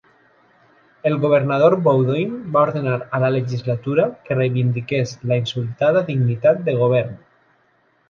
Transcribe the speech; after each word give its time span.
El 1.09 1.17
Governador 1.25 1.75
Bowdoin 1.87 2.33
va 2.57 2.65
ordenar 2.69 2.97
a 3.17 3.21
la 3.25 3.31
legislatura 3.37 4.09
que 4.25 4.41
reivindiqués 4.43 5.17
la 5.33 5.41
insultada 5.45 6.07
dignitat 6.13 6.69
de 6.69 6.81
govern. 6.85 7.19